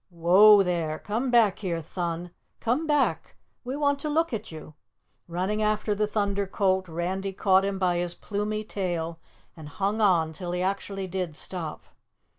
[0.09, 0.97] "Whoa, there!
[0.97, 4.73] Come back here, Thun, come back; we want to look at you!"
[5.27, 9.19] Running after the Thunder Colt, Randy caught him by his plumy tail
[9.55, 11.83] and hung on till he actually did stop.